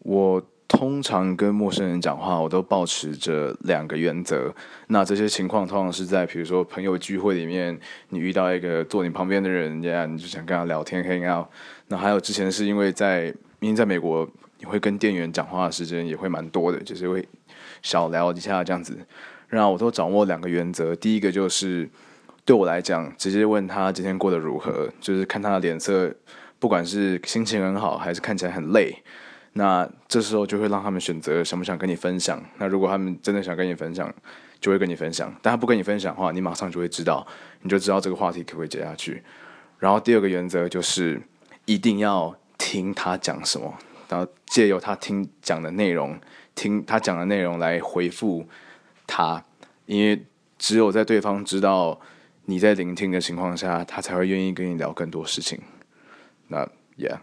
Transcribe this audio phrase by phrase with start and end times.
[0.00, 4.54] 我通常跟陌生人讲话，我都保持着两个原则。
[4.88, 7.78] 那这些情况通常是在比如说朋友聚会里面，
[8.10, 11.46] 你遇到一个坐你旁边的人，家你就想跟他聊天 hang out。
[11.88, 17.26] 那还有之前是因为在因为在美国，你会跟店员讲话的时间也会蛮多的，就是会
[17.80, 18.98] 小聊一下这样子。
[19.48, 21.88] 然后我都掌握两个原则，第一个就是
[22.44, 26.14] 对我来讲，直接问他今天过得如何，就是看他的脸色，
[26.58, 28.94] 不管是心情很好还是看起来很累，
[29.58, 32.40] 那这时候就会让他们选择想不想跟你分享。
[32.58, 34.08] 那如果他们真的想跟你分享，
[34.60, 37.26] 就会跟你分享；但他不跟你分享的话，你马上就会知道，
[37.62, 39.20] 你就知道这个话题可不可以接下去。
[39.80, 41.20] 然后第二个原则就是
[41.64, 43.76] 一定要听他讲什么，
[44.08, 46.16] 然后借由他听讲的内容，
[46.54, 48.46] 听他讲的内容来回复。
[49.08, 49.44] 他，
[49.86, 50.24] 因为
[50.56, 51.98] 只有在对方知道
[52.44, 55.60] 你在聆听的情况下，他才会愿意跟你聊更多事情。
[56.46, 56.64] 那
[56.96, 57.18] ，Yeah。